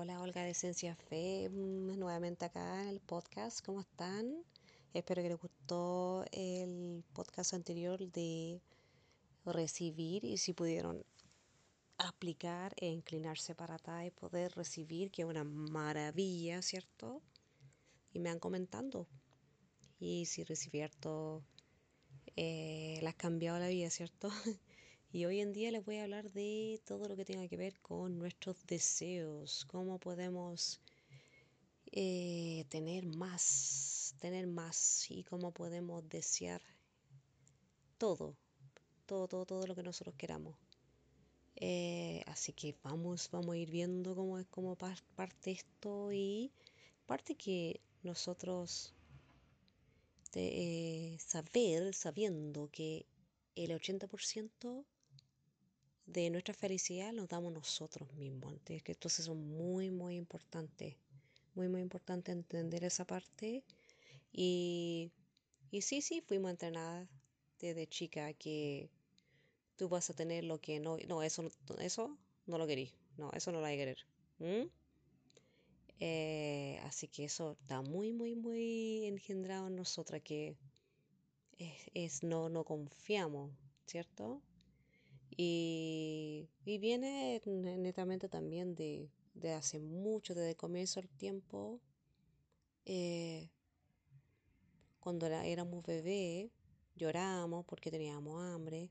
[0.00, 3.66] Hola Olga de Esencia Fe, mm, nuevamente acá en el podcast.
[3.66, 4.44] ¿Cómo están?
[4.94, 8.62] Espero que les gustó el podcast anterior de
[9.44, 11.04] recibir y si pudieron
[11.96, 17.20] aplicar e inclinarse para atrás y poder recibir, que es una maravilla, ¿cierto?
[18.12, 19.08] Y me han comentando.
[19.98, 21.42] Y si recibierto
[22.36, 24.30] eh, las cambiado la vida, ¿cierto?
[25.10, 27.80] Y hoy en día les voy a hablar de todo lo que tenga que ver
[27.80, 30.82] con nuestros deseos, cómo podemos
[31.92, 36.60] eh, tener más, tener más y cómo podemos desear
[37.96, 38.36] todo,
[39.06, 40.56] todo, todo, todo lo que nosotros queramos.
[41.56, 46.52] Eh, así que vamos, vamos a ir viendo cómo es cómo parte esto y
[47.06, 48.94] parte que nosotros
[50.32, 53.06] de, eh, saber, sabiendo que
[53.56, 54.84] el 80%
[56.08, 58.54] de nuestra felicidad nos damos nosotros mismos.
[58.66, 60.96] Entonces, son muy, muy importante.
[61.54, 63.62] Muy, muy importante entender esa parte.
[64.32, 65.10] Y,
[65.70, 67.08] y sí, sí, fuimos entrenadas
[67.60, 68.88] desde chica que
[69.76, 70.96] tú vas a tener lo que no...
[71.08, 72.16] No, eso, eso
[72.46, 72.94] no lo querís.
[73.18, 74.06] No, eso no lo hay que querer.
[76.00, 80.56] Eh, así que eso está muy, muy, muy engendrado en nosotras que
[81.58, 83.50] es, es no, no confiamos,
[83.84, 84.40] ¿cierto?
[85.40, 89.08] Y, viene netamente también de,
[89.54, 91.80] hace mucho, desde el comienzo del tiempo,
[92.84, 93.48] eh,
[94.98, 96.50] cuando éramos bebés,
[96.96, 98.90] llorábamos porque teníamos hambre,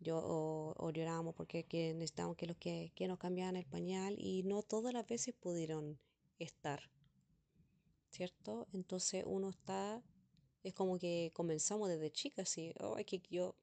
[0.00, 4.62] yo, o, llorábamos porque necesitábamos que, los que, que nos cambiaran el pañal y no
[4.62, 5.98] todas las veces pudieron
[6.38, 6.90] estar,
[8.08, 8.66] ¿cierto?
[8.72, 10.02] Entonces uno está,
[10.62, 13.56] es como que comenzamos desde chica, así, oh, es que yo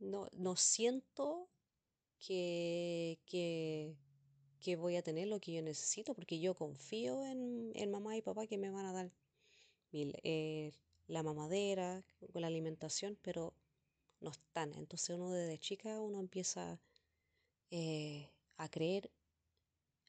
[0.00, 1.48] no, no siento
[2.18, 3.96] que, que,
[4.60, 8.46] que, voy a tener lo que yo necesito, porque yo confío en, mamá y papá
[8.46, 9.12] que me van a dar
[9.92, 10.72] eh,
[11.06, 12.04] la mamadera,
[12.34, 13.54] la alimentación, pero
[14.20, 14.74] no están.
[14.74, 16.80] Entonces uno desde chica uno empieza
[17.70, 19.10] eh, a creer,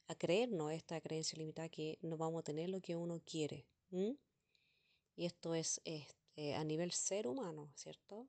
[0.08, 3.66] a creer, no esta creencia limitada que no vamos a tener lo que uno quiere.
[5.16, 8.26] Y esto es este, a nivel ser humano, ¿cierto?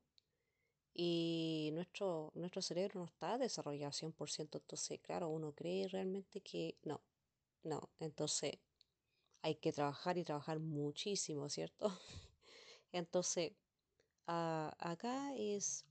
[0.94, 7.02] Y nuestro, nuestro cerebro no está desarrollado 100%, entonces, claro, uno cree realmente que no,
[7.64, 8.58] no, entonces
[9.42, 11.88] hay que trabajar y trabajar muchísimo, ¿cierto?
[12.92, 13.52] Entonces,
[14.26, 15.84] acá es,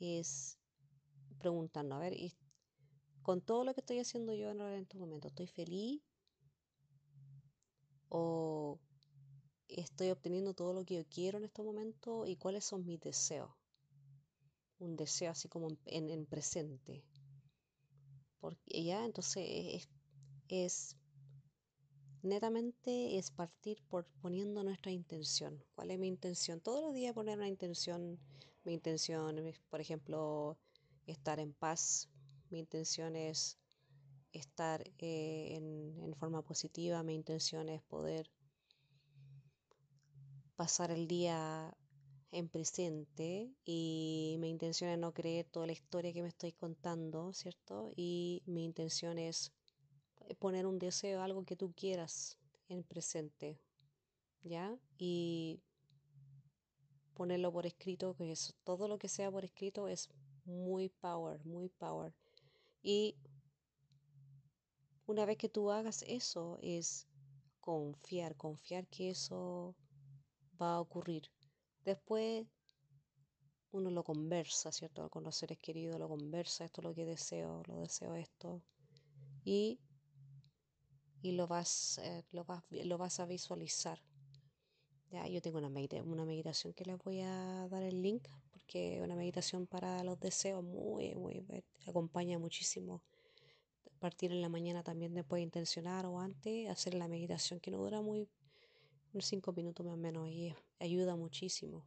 [0.00, 0.58] es
[1.38, 2.14] preguntando, a ver,
[3.22, 6.02] con todo lo que estoy haciendo yo en este momento, ¿estoy feliz?
[8.10, 8.78] ¿O
[9.68, 12.26] estoy obteniendo todo lo que yo quiero en este momento?
[12.26, 13.50] ¿Y cuáles son mis deseos?
[14.78, 17.04] Un deseo así como en, presente.
[18.40, 19.88] Porque ya entonces
[20.48, 20.96] es,
[22.22, 25.62] netamente es partir por poniendo nuestra intención.
[25.74, 26.60] ¿Cuál es mi intención?
[26.60, 28.18] Todos los días poner una intención.
[28.64, 30.58] Mi intención es, por ejemplo,
[31.06, 32.08] estar en paz.
[32.50, 33.58] Mi intención es
[34.32, 37.02] estar eh, en, en forma positiva.
[37.02, 38.30] Mi intención es poder
[40.56, 41.72] pasar el día
[42.30, 47.32] en presente y mi intención es no creer toda la historia que me estoy contando,
[47.32, 47.92] ¿cierto?
[47.96, 49.52] Y mi intención es
[50.38, 52.36] poner un deseo, algo que tú quieras
[52.68, 53.58] en presente,
[54.42, 54.76] ¿ya?
[54.98, 55.60] Y
[57.14, 58.34] ponerlo por escrito, que
[58.64, 60.08] todo lo que sea por escrito es
[60.44, 62.14] muy power, muy power.
[62.82, 63.16] Y
[65.06, 67.06] una vez que tú hagas eso, es
[67.60, 69.74] confiar, confiar que eso
[70.60, 71.30] va a ocurrir.
[71.88, 72.46] Después
[73.70, 75.08] uno lo conversa, ¿cierto?
[75.08, 78.62] Con los seres queridos lo conversa, esto es lo que deseo, lo deseo esto.
[79.42, 79.80] Y,
[81.22, 84.02] y lo, vas, eh, lo, vas, lo vas a visualizar.
[85.10, 85.70] Ya, yo tengo una,
[86.04, 90.62] una meditación que les voy a dar el link, porque una meditación para los deseos
[90.62, 91.42] muy, muy,
[91.86, 93.02] acompaña muchísimo.
[93.98, 97.78] Partir en la mañana también después de intencionar o antes, hacer la meditación que no
[97.78, 98.28] dura muy,
[99.22, 101.84] 5 minutos más o menos y ayuda muchísimo.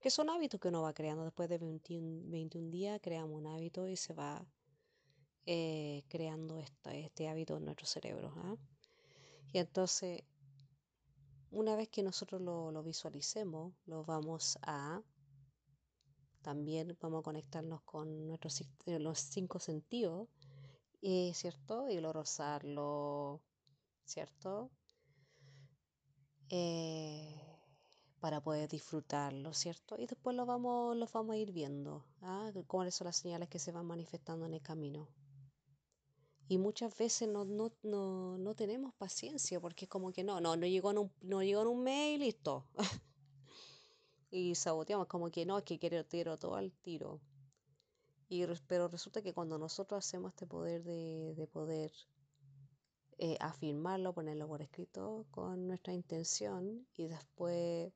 [0.00, 1.24] Que son hábitos que uno va creando.
[1.24, 4.46] Después de 21, días creamos un hábito y se va
[5.46, 8.32] eh, creando este hábito en nuestro cerebro.
[8.36, 8.56] ¿ah?
[9.52, 10.22] Y entonces,
[11.50, 15.02] una vez que nosotros lo, visualicemos, lo vamos a
[16.42, 20.28] también vamos a conectarnos con nuestros los cinco sentidos,
[21.32, 21.88] ¿cierto?
[21.88, 23.40] Y lo rozarlo,
[24.04, 24.70] ¿cierto?
[26.50, 27.44] Eh,
[28.24, 29.96] para poder disfrutarlo, ¿cierto?
[29.98, 32.50] Y después lo vamos, lo vamos a ir viendo, ¿ah?
[32.66, 35.08] cuáles son las señales que se van manifestando en el camino.
[36.48, 40.56] Y muchas veces no, no, no, no tenemos paciencia porque es como que no, no,
[40.56, 42.64] no llegó en un, no llegó en un mail y listo.
[44.30, 47.20] y saboteamos como que no, es que quiero tiro todo al tiro.
[48.28, 51.92] Y, pero resulta que cuando nosotros hacemos este poder de, de poder
[53.18, 57.92] eh, afirmarlo, ponerlo por escrito con nuestra intención y después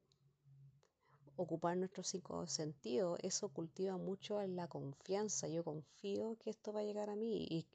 [1.37, 5.49] ocupar nuestros cinco sentidos, eso cultiva mucho la confianza.
[5.49, 7.67] Yo confío que esto va a llegar a mí y,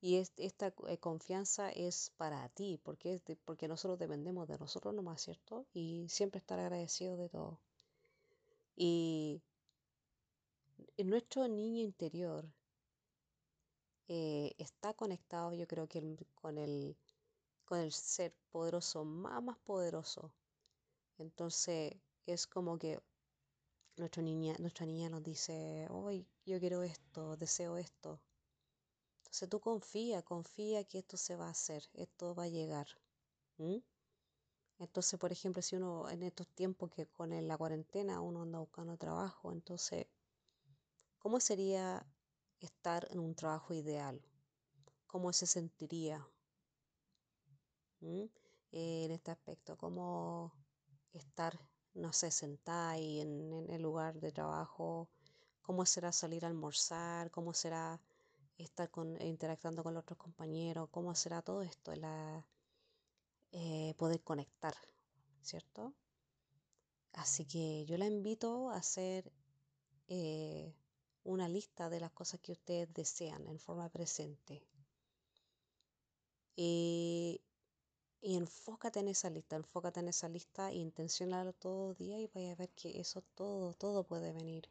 [0.00, 5.66] y esta eh, confianza es para ti, porque, porque nosotros dependemos de nosotros nomás, ¿cierto?
[5.74, 7.60] Y siempre estar agradecido de todo.
[8.74, 9.42] Y
[11.04, 12.46] nuestro niño interior
[14.14, 16.98] eh, está conectado, yo creo que con el,
[17.64, 20.34] con el ser poderoso, más, más poderoso.
[21.16, 21.94] Entonces
[22.26, 23.00] es como que
[23.96, 28.20] nuestra niña, nuestra niña nos dice, hoy yo quiero esto, deseo esto.
[29.20, 32.88] Entonces tú confía, confía que esto se va a hacer, esto va a llegar.
[34.78, 38.98] Entonces, por ejemplo, si uno en estos tiempos que con la cuarentena uno anda buscando
[38.98, 40.06] trabajo, entonces,
[41.18, 42.04] ¿cómo sería
[42.66, 44.20] estar en un trabajo ideal?
[45.06, 46.26] ¿Cómo se sentiría
[48.00, 49.76] en este aspecto?
[49.76, 50.52] ¿Cómo
[51.12, 51.58] estar,
[51.94, 55.08] no sé, sentada ahí en, el lugar de trabajo?
[55.62, 57.30] ¿Cómo será salir a almorzar?
[57.30, 58.00] ¿Cómo será
[58.58, 60.88] estar con, interactuando con otros compañeros?
[60.90, 61.94] ¿Cómo será todo esto?
[61.96, 62.46] La,
[63.52, 64.74] eh, poder conectar,
[65.42, 65.94] ¿cierto?
[67.12, 69.30] Así que yo la invito a hacer
[70.08, 70.74] eh,
[71.24, 74.62] una lista de las cosas que ustedes desean en forma presente.
[76.56, 77.40] Y,
[78.20, 82.52] y enfócate en esa lista, enfócate en esa lista e intencionalo todo día y vaya
[82.52, 84.68] a ver que eso todo, todo puede venir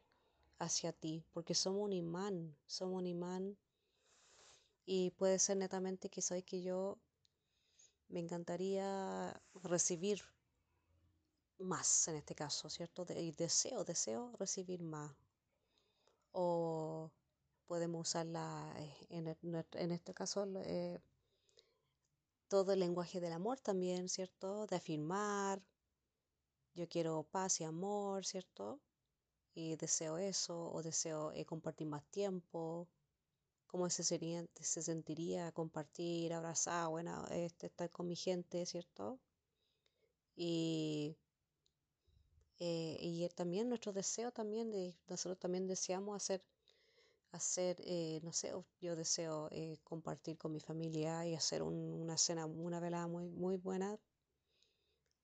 [0.60, 3.58] hacia ti, porque somos un imán, somos un imán
[4.86, 6.98] y puede ser netamente que soy que yo
[8.10, 10.22] me encantaría recibir
[11.60, 13.06] más en este caso, ¿cierto?
[13.10, 15.12] y deseo, deseo recibir más.
[16.32, 17.12] O
[17.68, 19.36] podemos usarla eh, en,
[19.74, 21.00] en este caso eh,
[22.48, 24.68] todo el lenguaje del amor también, ¿cierto?
[24.68, 25.62] De afirmar,
[26.76, 28.82] yo quiero paz y amor, ¿cierto?
[29.54, 32.88] Y deseo eso, o deseo eh, compartir más tiempo,
[33.68, 39.20] cómo se sentiría compartir, abrazar, bueno, este, estar con mi gente, ¿cierto?
[40.36, 41.16] Y,
[42.64, 46.44] eh, y también nuestro deseo también, de, nosotros también deseamos hacer,
[47.32, 52.46] hacer eh, no sé, yo deseo eh, compartir con mi familia y hacer una cena,
[52.46, 53.98] una velada muy, muy buena.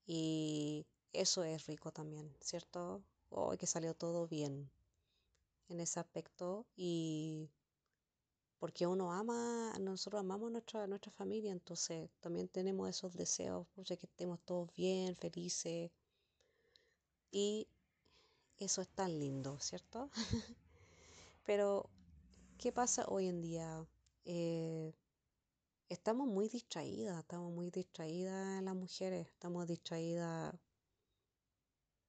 [0.08, 3.04] Y eso es rico también, ¿cierto?
[3.30, 4.72] Hoy que salió todo bien
[5.70, 7.52] en ese aspecto y
[8.58, 14.08] porque uno ama, nosotros amamos nuestra, nuestra familia, entonces también tenemos esos deseos, pues, que
[14.08, 15.92] estemos todos bien, felices.
[17.32, 17.68] Y
[18.58, 20.10] eso es tan lindo, ¿cierto?
[21.46, 21.90] Pero,
[22.58, 23.86] ¿qué pasa hoy en día?
[24.26, 24.94] Eh,
[25.90, 30.54] estamos muy distraídas, estamos muy distraídas las mujeres, estamos distraídas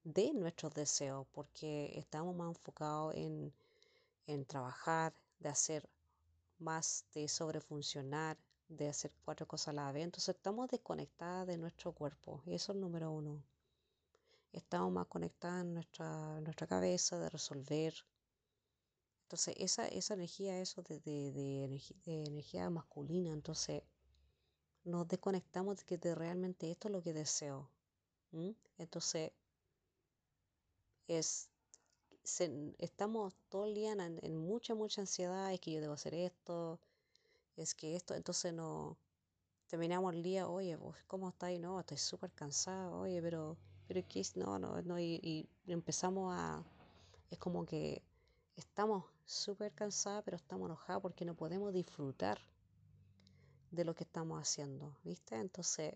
[0.05, 3.53] de nuestros deseos, porque estamos más enfocados en,
[4.27, 5.89] en trabajar, de hacer
[6.59, 8.37] más de sobrefuncionar,
[8.69, 10.05] de hacer cuatro cosas a la vez.
[10.05, 12.43] Entonces estamos desconectadas de nuestro cuerpo.
[12.47, 13.43] Y eso es número uno.
[14.53, 17.95] Estamos más conectadas en nuestra, nuestra cabeza, de resolver.
[19.23, 23.83] Entonces esa, esa energía, eso de, de, energía, masculina, entonces
[24.85, 27.71] nos desconectamos de que de realmente esto es lo que deseo.
[28.79, 29.33] Entonces
[31.09, 31.51] es
[32.79, 36.79] estamos todo el día en, mucha, mucha ansiedad, es que yo debo hacer esto,
[37.57, 38.99] es que esto, entonces no
[39.67, 41.59] terminamos el día, oye, ¿cómo estáis?
[41.59, 43.57] No, estoy súper cansado, oye, pero,
[43.89, 44.37] pero ¿qué es?
[44.37, 46.63] No, no, no, y, y empezamos a,
[47.31, 48.03] es como que
[48.57, 52.39] estamos súper cansados, pero estamos enojados porque no podemos disfrutar
[53.71, 55.37] de lo que estamos haciendo, ¿viste?
[55.37, 55.95] Entonces,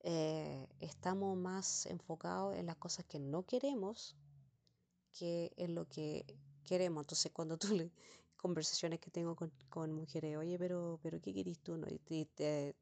[0.00, 4.16] eh, estamos más enfocados en las cosas que no queremos
[5.14, 6.24] que es lo que
[6.64, 7.04] queremos.
[7.04, 7.90] Entonces, cuando tú le,
[8.36, 11.76] conversaciones que tengo con, con mujeres, oye, pero, pero ¿qué querís tú?
[11.76, 11.86] No?
[11.88, 12.74] Y te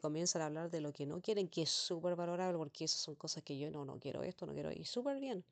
[0.00, 3.14] comienzan a hablar de lo que no quieren, que es súper valorable, porque esas son
[3.14, 5.44] cosas que yo no, no quiero esto, no quiero, y súper bien.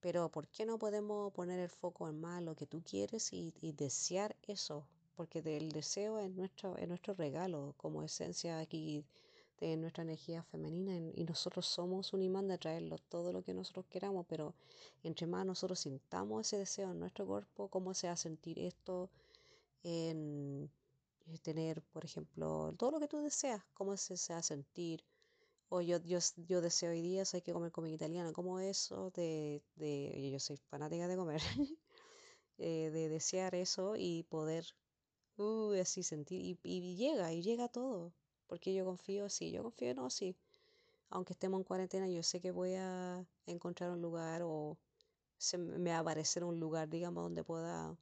[0.00, 3.54] Pero ¿por qué no podemos poner el foco en más lo que tú quieres y,
[3.60, 4.86] y desear eso?
[5.16, 9.04] Porque el deseo es nuestro, es nuestro regalo como esencia aquí
[9.60, 13.86] de nuestra energía femenina y nosotros somos un imán de atraerlo todo lo que nosotros
[13.88, 14.54] queramos, pero
[15.02, 19.08] entre más nosotros sintamos ese deseo en nuestro cuerpo, cómo se va a sentir esto,
[19.84, 20.70] en
[21.42, 25.04] tener, por ejemplo, todo lo que tú deseas, cómo se desea sentir.
[25.68, 29.62] O yo, yo, yo deseo hoy día, hay que comer comida italiana, como eso de,
[29.76, 31.40] de, yo soy fanática de comer,
[32.58, 34.66] eh, de desear eso y poder
[35.38, 38.12] uh, así sentir, y, y, llega, y llega todo,
[38.46, 40.36] porque yo confío, sí, yo confío, no, sí,
[41.10, 44.78] aunque estemos en cuarentena, yo sé que voy a encontrar un lugar o
[45.38, 47.96] se me va a aparecer un lugar, digamos, donde pueda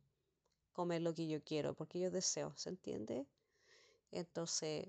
[0.73, 3.26] comer lo que yo quiero, porque yo deseo, ¿se entiende?
[4.11, 4.88] Entonces,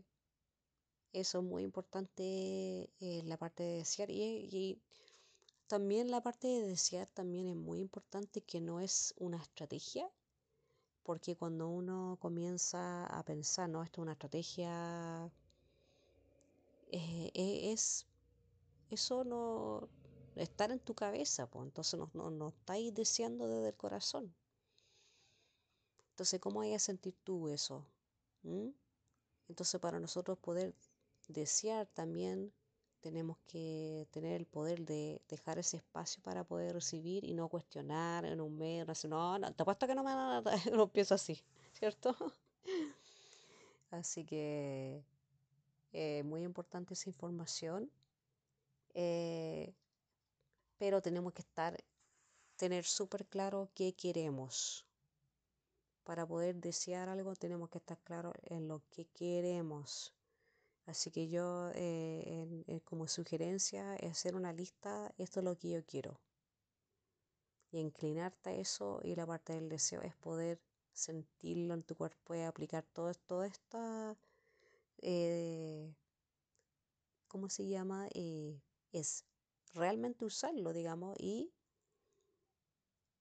[1.13, 4.81] eso es muy importante en la parte de desear y,
[5.67, 10.07] también la parte de desear también es muy importante que no es una estrategia,
[11.03, 15.31] porque cuando uno comienza a pensar, no, esto es una estrategia,
[16.91, 18.05] eh, eh, es,
[18.89, 19.89] eso no,
[20.35, 24.35] estar en tu cabeza, pues entonces no, no, no estáis deseando desde el corazón.
[26.13, 27.84] Entonces, ¿cómo hay a sentir tú eso?
[28.43, 28.70] ¿Mm?
[29.50, 30.75] Entonces, para nosotros poder
[31.27, 32.53] desear también
[33.00, 38.25] tenemos que tener el poder de dejar ese espacio para poder recibir y no cuestionar
[38.25, 41.43] en un mes, no, no, te apuesto que no me nada, no empiezo así,
[41.74, 42.15] ¿cierto?
[43.89, 45.03] Así que
[45.93, 47.91] eh, muy importante esa información,
[48.93, 49.74] eh,
[50.77, 51.84] pero tenemos que estar,
[52.55, 54.86] tener súper claro qué queremos,
[56.03, 60.13] para poder desear algo tenemos que estar claros en lo que queremos.
[60.86, 65.86] Así que yo eh, como sugerencia es hacer una lista, esto es lo que yo
[65.86, 66.19] quiero.
[67.72, 72.36] Y inclinarte a eso y la parte del deseo es poder sentirlo en tu cuerpo
[72.36, 74.15] y aplicar todo, esto esta,
[75.01, 75.95] eh,
[77.27, 78.07] ¿cómo se llama?
[78.13, 79.25] Eh, es
[79.74, 81.51] realmente usarlo, digamos, y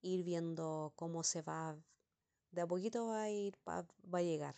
[0.01, 1.75] ir viendo cómo se va
[2.53, 4.55] de a poquito va a ir, va, a llegar.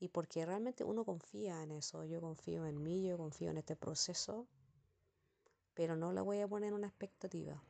[0.00, 3.76] Y porque realmente uno confía en eso, yo confío en mí, yo confío en este
[3.76, 4.46] proceso,
[5.74, 7.62] pero no le voy a poner una expectativa.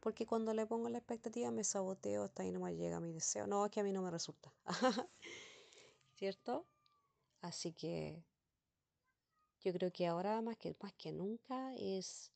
[0.00, 3.46] Porque cuando le pongo la expectativa me saboteo, hasta ahí no me llega mi deseo.
[3.46, 4.50] No, es que a mí no me resulta.
[6.14, 6.66] ¿Cierto?
[7.42, 8.24] Así que
[9.60, 12.32] yo creo que ahora más que, más que nunca es,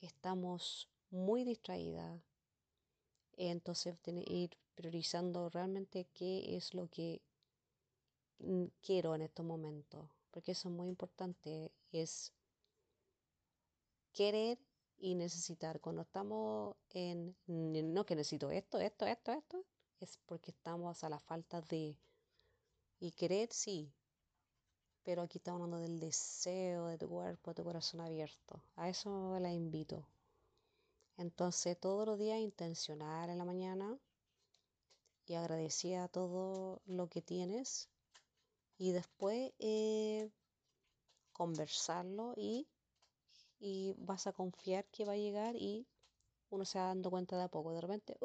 [0.00, 2.20] estamos muy distraídas.
[3.50, 7.20] Entonces, ir priorizando realmente qué es lo que
[8.38, 12.32] mm, quiero en estos momentos, porque eso es muy importante, es
[14.12, 14.58] querer
[14.96, 15.80] y necesitar.
[15.80, 19.64] Cuando estamos en, no que necesito esto, esto, esto, esto,
[19.98, 21.98] es porque estamos a la falta de,
[23.00, 23.92] y querer sí,
[25.02, 28.62] pero aquí estamos hablando del deseo de tu cuerpo, de tu corazón abierto.
[28.76, 30.06] A eso la invito.
[31.16, 33.98] Entonces, todos los días intencionar en la mañana
[35.26, 37.88] y agradecida a todo lo que tienes
[38.78, 40.30] y después eh,
[41.32, 42.68] conversarlo y,
[43.60, 45.86] y, vas a confiar que va a llegar y
[46.50, 48.16] uno se va dando cuenta de a poco, de repente,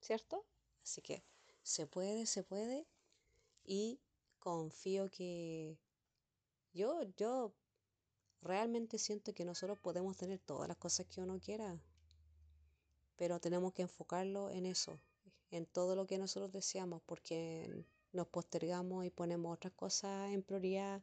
[0.00, 0.44] ¿cierto?
[0.82, 1.22] Así que
[1.62, 2.86] se puede, se puede
[3.64, 4.00] y
[4.38, 5.78] confío que
[6.72, 7.54] yo, yo
[8.42, 11.78] realmente siento que nosotros podemos tener todas las cosas que uno quiera,
[13.20, 14.98] pero tenemos que enfocarlo en eso,
[15.50, 21.02] en todo lo que nosotros deseamos, porque nos postergamos y ponemos otras cosas en prioridad,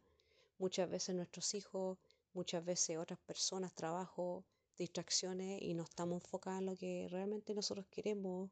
[0.57, 1.99] muchas veces nuestros hijos,
[2.33, 4.43] muchas veces otras personas, trabajo,
[4.79, 8.49] distracciones, y no estamos enfocados en lo que realmente nosotros queremos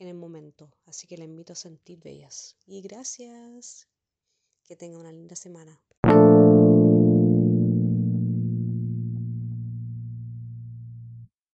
[0.00, 0.68] en el momento.
[0.86, 2.56] Así que le invito a sentir bellas.
[2.66, 3.86] Y gracias.
[4.64, 5.80] Que tenga una linda semana.